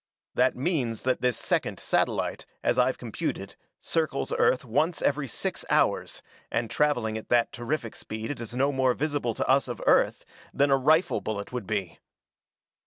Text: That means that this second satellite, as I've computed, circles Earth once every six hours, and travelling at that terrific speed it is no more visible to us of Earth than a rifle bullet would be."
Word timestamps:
That 0.33 0.55
means 0.55 1.03
that 1.03 1.21
this 1.21 1.37
second 1.37 1.79
satellite, 1.79 2.47
as 2.63 2.79
I've 2.79 2.97
computed, 2.97 3.55
circles 3.77 4.33
Earth 4.35 4.65
once 4.65 4.99
every 4.99 5.27
six 5.27 5.63
hours, 5.69 6.23
and 6.51 6.71
travelling 6.71 7.19
at 7.19 7.29
that 7.29 7.51
terrific 7.51 7.95
speed 7.95 8.31
it 8.31 8.41
is 8.41 8.55
no 8.55 8.71
more 8.71 8.95
visible 8.95 9.35
to 9.35 9.47
us 9.47 9.67
of 9.67 9.79
Earth 9.85 10.25
than 10.51 10.71
a 10.71 10.75
rifle 10.77 11.21
bullet 11.21 11.51
would 11.51 11.67
be." 11.67 11.99